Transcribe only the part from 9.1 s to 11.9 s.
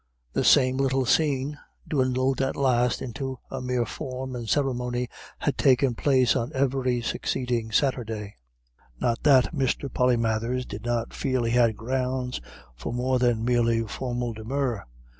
that Mr. Polymathers did not feel he had